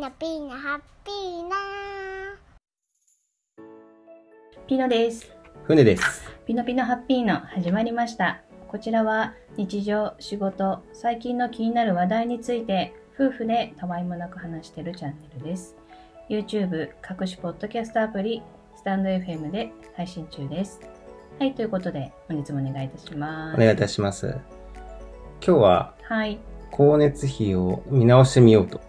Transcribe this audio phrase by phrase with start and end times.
[0.00, 1.56] ナピーナハッピーナ
[4.66, 5.30] ピノです。
[5.64, 6.24] 船です。
[6.46, 8.40] ピノピノハッピーノ始まりました。
[8.68, 15.76] こちらは日常、仕事、最近の気になる話題について夫婦でたわいもなく話しているチャンネルです。
[16.30, 18.42] YouTube、各種ポッドキャストアプリ、
[18.76, 20.80] スタンド FM で配信中です。
[21.38, 23.56] はい、ということで本日もお願いいたします。
[23.56, 24.28] お願いいたします。
[25.46, 26.38] 今日ははい、
[26.70, 28.80] 光熱費を見直してみようと。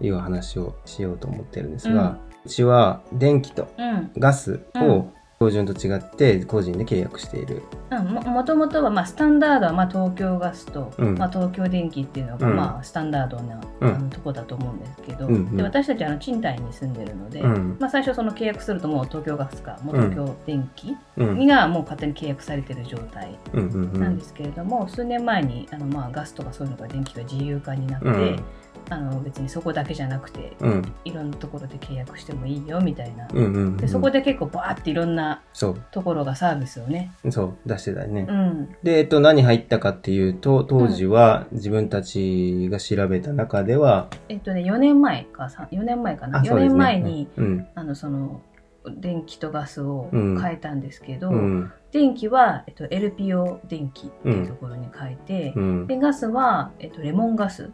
[0.00, 4.10] いう話をしようと思ってるんですが、うちは電気とうん。
[4.18, 7.62] ガスをうん標準と違って個人で契約している。
[7.90, 21.46] うん、ももともとは、まあ、スタンダードは、まあ、東京ガスと、うんまあ、東京電気っていうのが、うんまあ、スタンダードな、うんあのとこだと思うんですけど、うんうんで私たちはあの賃貸に住んでるので、うんまあ、最初その契約するともう東京ガスかもう東京電気うん。
[21.46, 23.38] がもう勝手に契約されてる状態。
[23.54, 28.44] なんですけれども、数年前にあの、まあ、ガスとかそういうのが電気が自由化になって、うん
[28.90, 30.94] あの別にそこだけじゃなくてうん。
[31.04, 33.28] いろんなところで契約してもいいよみたいな。
[33.32, 33.76] うんうんうん。
[33.76, 38.26] でそこで結構バーっていろんなそところがサービスをね、う、そう、出してたよね。
[38.28, 47.66] うん、で、えっと、何入ったかっていうと、当時は自分たちが調べた中では、えっとね、4年前か、さ4年前かな、4ね年前に、うん。
[47.74, 48.40] あの、その、
[48.96, 51.72] 電気とガスをうん変えたんですけど、うん。
[51.92, 55.86] 電気は、えっと、LPO 電気っていうところに変えて、うん。
[55.86, 57.70] で、ガスは、えっと、レモンガス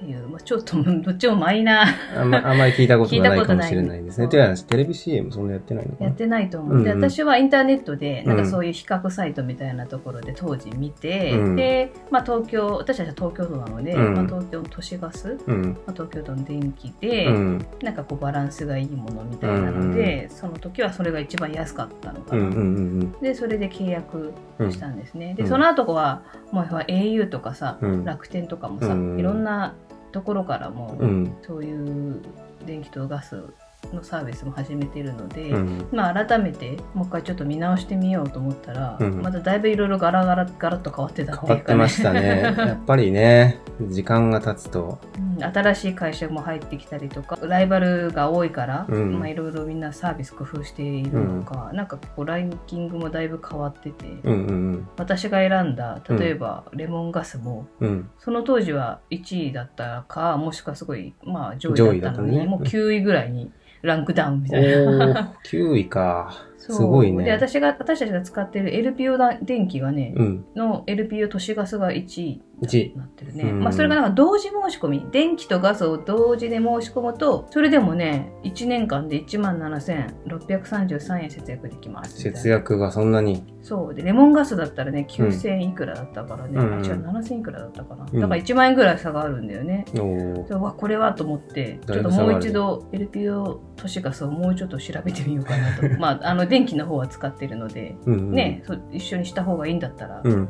[0.00, 0.06] っうん。
[0.06, 2.20] ていう、まあ、ちょっと、どっちもマイナー。
[2.20, 4.28] あんまあんまり聞いたことがない かもしれないですね。
[4.28, 6.06] という話、テレビ CM そんなやってないのかな？
[6.06, 6.84] やってないと思う。
[6.84, 7.10] で、うんうん。
[7.10, 11.56] 私はインターネットで、なんかうんそういう比較サイトみたいなところで当時見て、うん。
[11.56, 14.14] で、まあ、東京、私たちは東京都なので、うん。
[14.14, 15.62] まあ、東京都市ガス、うん。
[15.62, 17.66] まあ、東京都の電気で、うん。
[17.82, 22.60] なんかこうバランスがいいものみたいなので、その時はそれが一番安かったのかな、うんうんう
[23.04, 24.72] んでそれで契約うん。
[24.72, 25.36] したんですね、うん。
[25.36, 28.04] でその後はもう au とかさ、うん。
[28.04, 29.18] 楽天とかもさ、うん。
[29.18, 29.74] いろんな
[30.12, 31.36] ところからも、うん。
[31.42, 32.20] そういう
[32.66, 33.44] 電気とガス
[33.92, 35.88] のサービスも始めてるので、うん。
[35.92, 42.54] まあ改めてもう一回ちょっと見直してみようと思ったら、うんまただいぶいろいろガラガラガラッと変わってたって変わいうか、ね、ってましたね。
[42.56, 57.88] やっぱりね、時間が経つと、うん新しい会社も入ってきたりとかライバルが多いから、うんまあ、いろいろみんなサービス工夫しているのか、なんかこうランキングもだいぶ変わってて、うんうん私が選んだ例えばレモンガスも、うん。
[57.88, 58.10] うん。
[58.18, 63.52] その当時は1位だったかもしくはすごい、まあ、上上位位だったのにねもう9位ぐらいに
[63.82, 65.34] ランクダウンみおたいな。
[65.42, 66.50] ー、9位か。
[66.60, 67.24] すごいね。
[67.24, 70.44] で私が私たちが使っている LPO だ電気がね、うん。
[70.54, 72.94] の LPO 都市ガスが1位1位。
[72.96, 73.44] なってるね。
[73.44, 75.06] うんまあそれがなんか同時申し込み。
[75.10, 82.20] 電気とガスを同時で申し込むと、それでもね、1年間で17,633円節約できます。
[82.20, 83.42] 節約がそんなに。
[83.62, 83.94] そう。
[83.94, 86.50] で、レモンガスだったらね、9000いくらだったからね。
[86.54, 88.06] うんあ違う、7000いくらだったかな。
[88.12, 89.86] うんだから1万円ぐらい差があるんだよね。
[89.94, 95.88] うわ、これはと思って、ちだょっともう一度 LPO 都市ガスをもうちょっと調べてみようかなと。
[95.98, 98.32] まあ、あの、電気の方は使ってるので、うんうん。
[98.32, 100.48] ね、そう一緒にした方がいいんだったら、うん。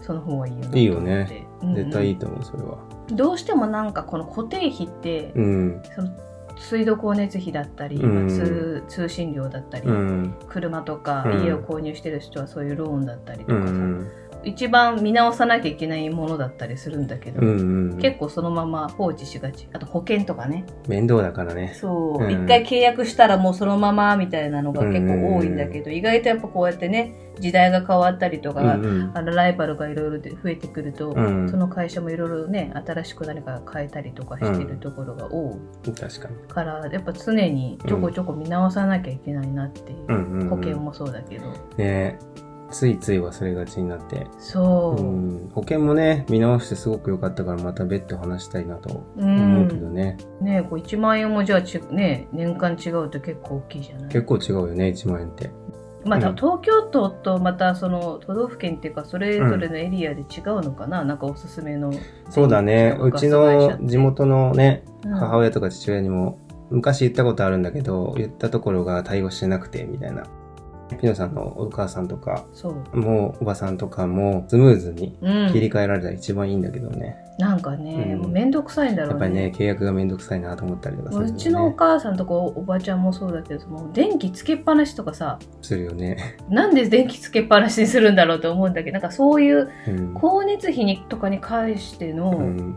[0.00, 0.80] その方がいいよなと思って。
[0.80, 2.78] いいよねうんうん絶対いいと思う、それは。
[3.12, 5.82] どうしてもなんかこの固定費って、うん。
[5.94, 6.08] その
[6.56, 10.34] 水道光熱費だったり、うん通通信料だったり、うん。
[10.48, 14.06] 車とかうん家を購入してる人はそういうローンだったりとうかさ、ん。
[14.44, 17.98] 一番見直さなきゃいけないものだったりするんだけど、うんうん。
[17.98, 19.68] 結構そのまま放置しがち。
[19.72, 20.64] あと保険とかね。
[20.88, 21.74] 面倒だからね。
[21.74, 22.30] そう、うん。
[22.30, 29.10] 一回契約したらもうそのままみたいなのが結構多いんだけど、意外とやっぱこうやってね時代が変わったりとか、うんうん。
[29.14, 31.48] あのライバルがいろいろで増えてくると、うん。
[31.48, 35.92] その会社もいろいろね新しく何か変えたりとかしてるところが多い。
[35.92, 36.36] 確かに。
[36.48, 40.48] から、やっぱ常にちょこちょこ見直さなきゃいけないなっていう、うんうんうん。
[40.48, 41.46] 保険もそうだけど。
[41.76, 42.18] ね
[42.72, 44.26] ついつい忘れがちになって。
[44.38, 45.50] そうう、ん。
[45.54, 50.16] 保険もね、見直してすごく良かったから、また別途話したいなとうん思うけどね。
[50.40, 54.08] ねこう1万円もじゃあちね年間違うと結構大きいじゃない？
[54.08, 55.50] 結構違うよね、1万円って。
[56.04, 61.92] またうん東京都とまたその都道府県っていうかそれぞれのエリアで違うのかな、なんかおすすめの
[62.28, 62.96] そうだね。
[63.00, 66.38] うちの地元のね、うん母親とか父親にも、
[66.70, 70.22] 昔言ったことあるんだけど、言ったところが対応してなくて、みたいな。
[71.00, 77.16] ピノさんのお母さんとか、そう、もうおばさんとかも、スムーズにうん、切り替えられたら一番いいんだけどね。
[77.38, 81.34] なんかね、うんもうめんどくさいんだろうねやっぱりね、契約がめんどくさいなと思ったりとかするよね。
[81.34, 86.36] うちのお母さんとかおばちゃんもそうだけどもう電気つけっぱなしとかさするよね。
[86.48, 90.14] なんで電気つけっぱなしにするんだろうと思うんだけどなんかそういううん。
[90.14, 92.76] 光熱費にとかに関しての、うん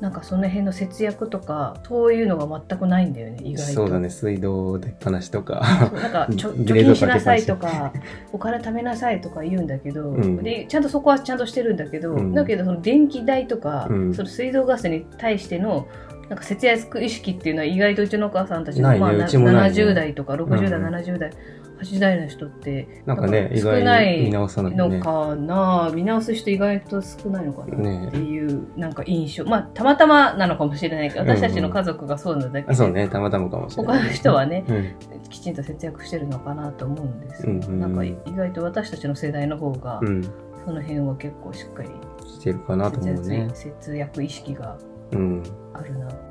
[0.00, 3.72] なんかその辺の節約とかそういうのが全くないんだよね意外と。
[3.72, 5.90] そうだね、水道出っ放しとか。
[5.92, 7.92] なんかちょ冷貯金しなさいとか
[8.32, 10.36] お金貯めなさいとか言うんだけど、うん。
[10.42, 12.32] でちゃんとそこはちゃんとしてるんだけど、うん。
[12.32, 14.14] だけどその電気代とか、うん。
[14.14, 15.88] その水道ガスに対しての
[16.28, 19.24] なんか節約意識っていうのは意外とうちのお母さんたちの、まあ、ね。
[19.24, 21.32] 70代とか60代、うん70代
[21.78, 24.76] 80代の人ってなんかね、意少見直さないね。
[24.76, 27.76] のかな、見直す人意外と少ないのかな？
[27.78, 33.98] ねっていうなんか印象まあたまたまなのかもしれないけど私たちの家族がそうなだけで、あそうね、たまたまかもしれない。
[33.98, 34.94] 他の人はねうん。
[35.28, 40.22] きちんと節約してるのかなと思うんですよ、うんうんなんか意外と私たちの世代の方が、うん。
[40.64, 41.88] その辺は結構しっかり
[42.26, 43.48] してるかなと思うね。
[43.54, 44.76] 節約意識が
[45.12, 45.42] うん。
[45.72, 46.27] あるなから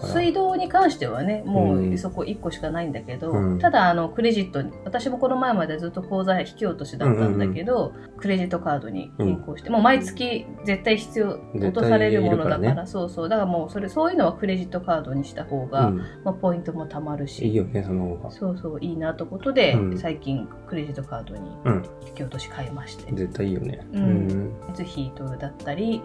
[0.00, 1.98] 水道に関してはねもううん。
[1.98, 3.58] そこ1個しかないんだけど、うん。
[3.58, 12.56] ただあのクレジットに私もこの前までずっと口座引き落としだったんだけど、クレジットカードに変更して、もう毎月絶対必要落とされるものだから。
[12.58, 13.28] 絶対いるからそうそう。
[13.28, 15.96] だからもうそれそういうのはクレジットカードにした方が、うん。
[16.24, 17.46] まあ、ポイントもたまるし。
[17.46, 18.30] いいよね、その方が。
[18.30, 19.98] そうそういいなということで、うん。
[19.98, 21.82] 最近クレジットカードにうん。
[22.06, 23.86] 引き落とし買いまして、絶対いいよね。
[23.92, 24.04] ううん。
[24.28, 24.52] ん。
[24.74, 26.02] 月費とだったり、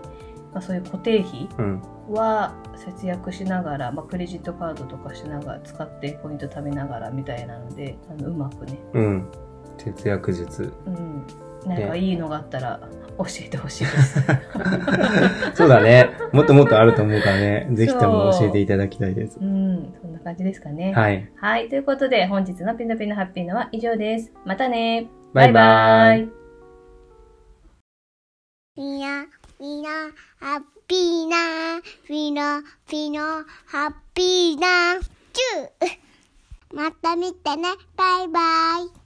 [0.53, 1.81] まあ、そういう固定費うん。
[2.09, 9.27] は節約しながら、まあ、クレジットカードとかしながら使ってポイント貯めながらみたいなのであのうまくね、うん。
[9.77, 10.73] 節約術。
[10.85, 11.25] うん、
[11.65, 12.79] なんかいいのがあったら
[13.17, 14.21] 教えてほしいです。
[15.53, 16.09] そうだね。
[16.31, 17.67] もっともっとあると思うからね。
[17.73, 19.37] ぜひとも教えていただきたいです。
[19.39, 20.93] うん、そんな感じですかね。
[20.93, 21.29] はい。
[21.35, 24.31] はい、ということで本日のピノピノハッピーのは以上です。
[24.45, 26.29] またねバイバイ。
[29.61, 29.89] みん、な、
[30.39, 35.97] ハッピーな、みんな、みんな、ハッピーな、チュー
[36.73, 37.67] また見てね、
[37.97, 38.39] バイバ
[38.95, 38.98] イ。